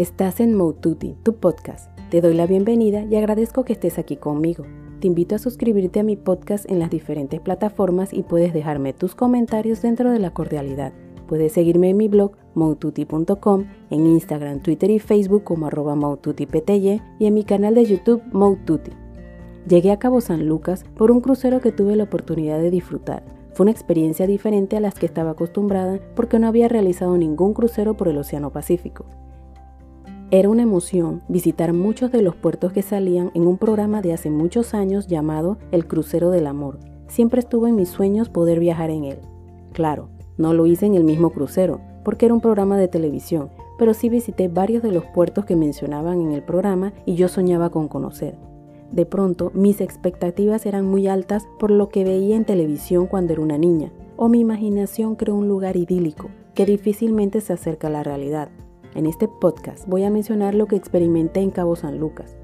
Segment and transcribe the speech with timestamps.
[0.00, 1.90] Estás en Moututi, tu podcast.
[2.08, 4.64] Te doy la bienvenida y agradezco que estés aquí conmigo.
[4.98, 9.14] Te invito a suscribirte a mi podcast en las diferentes plataformas y puedes dejarme tus
[9.14, 10.94] comentarios dentro de la cordialidad.
[11.28, 17.26] Puedes seguirme en mi blog moututi.com, en Instagram, Twitter y Facebook como arroba maututipty y
[17.26, 18.92] en mi canal de YouTube Moututi.
[19.68, 23.22] Llegué a Cabo San Lucas por un crucero que tuve la oportunidad de disfrutar.
[23.52, 27.98] Fue una experiencia diferente a las que estaba acostumbrada porque no había realizado ningún crucero
[27.98, 29.04] por el Océano Pacífico.
[30.32, 34.30] Era una emoción visitar muchos de los puertos que salían en un programa de hace
[34.30, 36.78] muchos años llamado El Crucero del Amor.
[37.08, 39.18] Siempre estuvo en mis sueños poder viajar en él.
[39.72, 43.92] Claro, no lo hice en el mismo crucero, porque era un programa de televisión, pero
[43.92, 47.88] sí visité varios de los puertos que mencionaban en el programa y yo soñaba con
[47.88, 48.36] conocer.
[48.92, 53.42] De pronto, mis expectativas eran muy altas por lo que veía en televisión cuando era
[53.42, 58.04] una niña, o mi imaginación creó un lugar idílico que difícilmente se acerca a la
[58.04, 58.48] realidad.
[58.94, 62.36] En este podcast voy a mencionar lo que experimenté en Cabo San Lucas.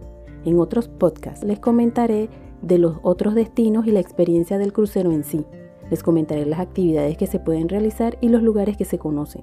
[0.44, 2.28] En otros podcasts les comentaré
[2.62, 5.44] de los otros destinos y la experiencia del crucero en sí.
[5.90, 9.42] Les comentaré las actividades que se pueden realizar y los lugares que se conocen.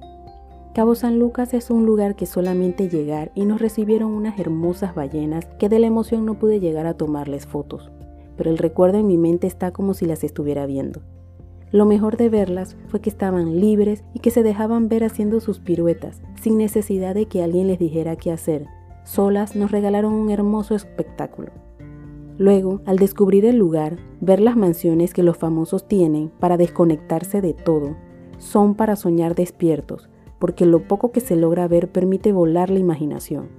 [0.74, 5.46] Cabo San Lucas es un lugar que solamente llegar y nos recibieron unas hermosas ballenas
[5.60, 7.92] que de la emoción no pude llegar a tomarles fotos,
[8.38, 11.02] pero el recuerdo en mi mente está como si las estuviera viendo.
[11.74, 15.58] Lo mejor de verlas fue que estaban libres y que se dejaban ver haciendo sus
[15.58, 18.68] piruetas, sin necesidad de que alguien les dijera qué hacer.
[19.06, 21.52] Solas nos regalaron un hermoso espectáculo.
[22.38, 27.56] Luego, al descubrir el lugar, ver las mansiones que los famosos tienen para desconectarse de
[27.56, 27.96] todo,
[28.38, 33.50] son para soñar despiertos, porque lo poco que se logra ver permite volar la imaginación.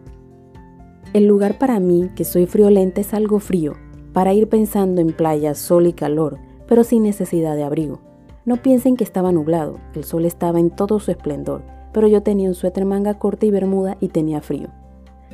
[1.14, 3.72] El lugar para mí, que soy friolenta, es algo frío,
[4.12, 8.00] para ir pensando en playa, sol y calor, pero sin necesidad de abrigo.
[8.44, 11.62] No piensen que estaba nublado, el sol estaba en todo su esplendor,
[11.92, 14.68] pero yo tenía un suéter manga corta y bermuda y tenía frío.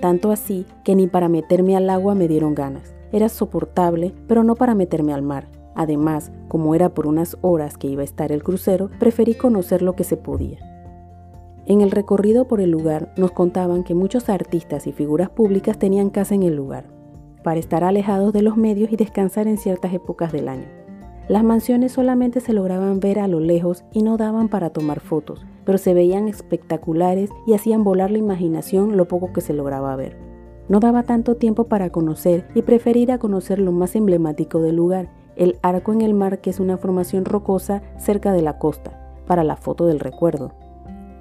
[0.01, 2.95] Tanto así que ni para meterme al agua me dieron ganas.
[3.13, 5.48] Era soportable, pero no para meterme al mar.
[5.74, 9.95] Además, como era por unas horas que iba a estar el crucero, preferí conocer lo
[9.95, 10.58] que se podía.
[11.67, 16.11] En el recorrido por el lugar nos contaban que muchos artistas y figuras públicas tenían
[16.11, 16.86] casa en el lugar,
[17.45, 20.80] para estar alejados de los medios y descansar en ciertas épocas del año.
[21.29, 25.47] Las mansiones solamente se lograban ver a lo lejos y no daban para tomar fotos,
[25.64, 30.17] pero se veían espectaculares y hacían volar la imaginación lo poco que se lograba ver.
[30.69, 35.11] No daba tanto tiempo para conocer y preferir a conocer lo más emblemático del lugar,
[35.36, 39.45] el arco en el mar que es una formación rocosa cerca de la costa, para
[39.45, 40.52] la foto del recuerdo.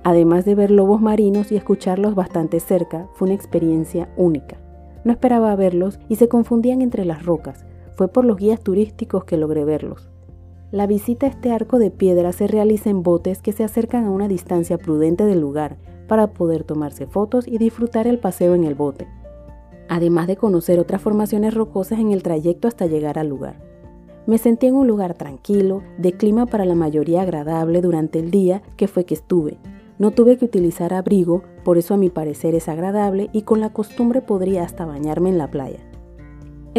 [0.04, 4.58] Además de ver lobos marinos y escucharlos bastante cerca, fue una experiencia única.
[5.04, 7.66] No esperaba verlos y se confundían entre las rocas.
[8.00, 10.10] Fue por los guías turísticos que logré verlos.
[10.72, 14.10] La visita a este arco de piedra se realiza en botes que se acercan a
[14.10, 15.76] una distancia prudente del lugar
[16.08, 19.06] para poder tomarse fotos y disfrutar el paseo en el bote,
[19.90, 23.60] además de conocer otras formaciones rocosas en el trayecto hasta llegar al lugar.
[24.28, 28.62] Me sentí en un lugar tranquilo, de clima para la mayoría agradable durante el día
[28.78, 29.58] que fue que estuve,
[29.98, 33.74] no tuve que utilizar abrigo, por eso a mi parecer es agradable y con la
[33.74, 35.88] costumbre podría hasta bañarme en la playa.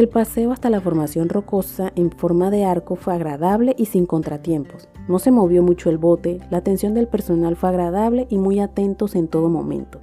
[0.01, 4.89] El paseo hasta la formación rocosa en forma de arco fue agradable y sin contratiempos.
[5.09, 9.15] No se movió mucho el bote, la atención del personal fue agradable y muy atentos
[9.15, 10.01] en todo momento.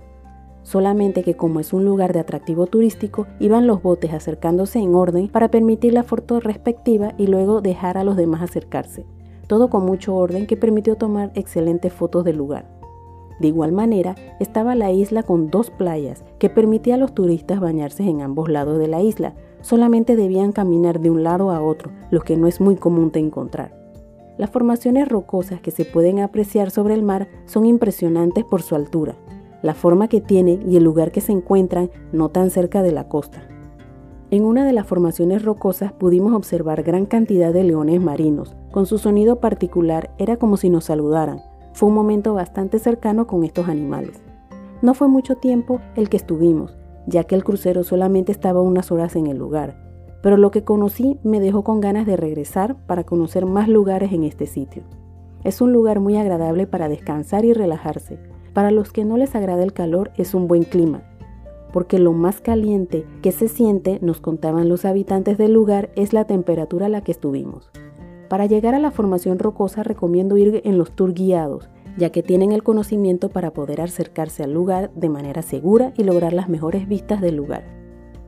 [0.62, 5.30] Solamente que como es un lugar de atractivo turístico, iban los botes acercándose en orden
[5.30, 9.04] para permitir la foto respectiva y luego dejar a los demás acercarse.
[9.48, 12.78] Todo con mucho orden que permitió tomar excelentes fotos del lugar.
[13.40, 18.04] De igual manera, estaba la isla con dos playas que permitía a los turistas bañarse
[18.04, 19.34] en ambos lados de la isla.
[19.62, 23.20] Solamente debían caminar de un lado a otro, lo que no es muy común de
[23.20, 23.76] encontrar.
[24.38, 29.16] Las formaciones rocosas que se pueden apreciar sobre el mar son impresionantes por su altura,
[29.64, 33.08] la forma que tienen y el lugar que se encuentran no tan cerca de la
[33.08, 33.48] costa.
[34.30, 38.56] En una de las formaciones rocosas pudimos observar gran cantidad de leones marinos.
[38.72, 41.42] Con su sonido particular era como si nos saludaran,
[41.74, 44.22] fue un momento bastante cercano con estos animales.
[44.82, 46.76] No fue mucho tiempo el que estuvimos,
[47.08, 49.76] ya que el crucero solamente estaba unas horas en el lugar,
[50.22, 54.24] pero lo que conocí me dejó con ganas de regresar para conocer más lugares en
[54.24, 54.84] este sitio.
[55.44, 58.20] Es un lugar muy agradable para descansar y relajarse.
[58.54, 61.04] Para los que no les agrada el calor es un buen clima,
[61.72, 66.26] porque lo más caliente que se siente, nos contaban los habitantes del lugar, es la
[66.26, 67.72] temperatura a la que estuvimos.
[68.30, 72.52] Para llegar a la formación rocosa recomiendo ir en los tours guiados, ya que tienen
[72.52, 77.22] el conocimiento para poder acercarse al lugar de manera segura y lograr las mejores vistas
[77.22, 77.66] del lugar.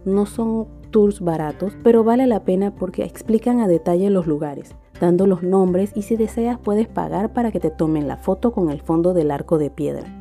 [0.06, 5.28] No son tours baratos, pero vale la pena porque explican a detalle los lugares, dando
[5.28, 8.82] los nombres y si deseas puedes pagar para que te tomen la foto con el
[8.82, 10.16] fondo del arco de piedra.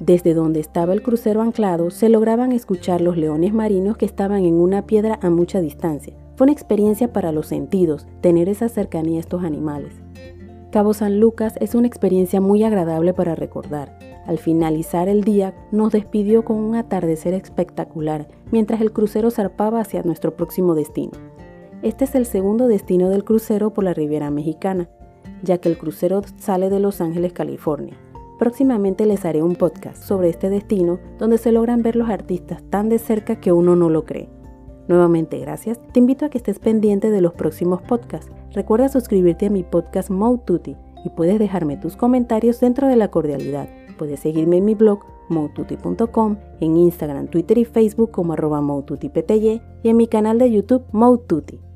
[0.00, 4.54] Desde donde estaba el crucero anclado se lograban escuchar los leones marinos que estaban en
[4.54, 6.14] una piedra a mucha distancia.
[6.36, 10.00] Fue una experiencia para los sentidos tener esa cercanía a estos animales.
[10.70, 13.98] Cabo San Lucas es una experiencia muy agradable para recordar.
[14.26, 20.02] Al finalizar el día nos despidió con un atardecer espectacular mientras el crucero zarpaba hacia
[20.02, 21.12] nuestro próximo destino.
[21.80, 24.90] Este es el segundo destino del crucero por la Riviera Mexicana,
[25.42, 27.96] ya que el crucero sale de Los Ángeles, California.
[28.38, 32.90] Próximamente les haré un podcast sobre este destino donde se logran ver los artistas tan
[32.90, 34.28] de cerca que uno no lo cree.
[34.88, 38.32] Nuevamente gracias, te invito a que estés pendiente de los próximos podcasts.
[38.52, 43.68] Recuerda suscribirte a mi podcast Mode y puedes dejarme tus comentarios dentro de la cordialidad.
[43.98, 49.96] Puedes seguirme en mi blog moututi.com, en Instagram, Twitter y Facebook como arroba y en
[49.96, 51.67] mi canal de YouTube Moututi.